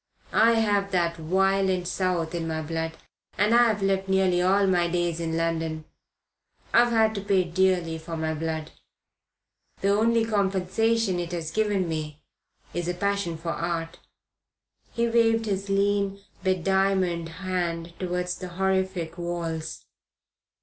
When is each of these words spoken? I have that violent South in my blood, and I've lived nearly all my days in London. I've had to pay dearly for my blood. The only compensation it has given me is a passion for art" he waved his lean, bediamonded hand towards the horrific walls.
I 0.33 0.53
have 0.53 0.89
that 0.93 1.15
violent 1.17 1.87
South 1.87 2.33
in 2.33 2.47
my 2.47 2.63
blood, 2.63 2.93
and 3.37 3.53
I've 3.53 3.83
lived 3.83 4.09
nearly 4.09 4.41
all 4.41 4.65
my 4.65 4.87
days 4.87 5.19
in 5.19 5.37
London. 5.37 5.85
I've 6.73 6.89
had 6.89 7.13
to 7.13 7.21
pay 7.21 7.43
dearly 7.43 7.99
for 7.99 8.17
my 8.17 8.33
blood. 8.33 8.71
The 9.81 9.89
only 9.89 10.25
compensation 10.25 11.19
it 11.19 11.33
has 11.33 11.51
given 11.51 11.87
me 11.87 12.23
is 12.73 12.87
a 12.87 12.95
passion 12.95 13.37
for 13.37 13.49
art" 13.51 13.99
he 14.91 15.07
waved 15.07 15.45
his 15.45 15.69
lean, 15.69 16.19
bediamonded 16.43 17.29
hand 17.43 17.93
towards 17.99 18.35
the 18.39 18.47
horrific 18.47 19.19
walls. 19.19 19.85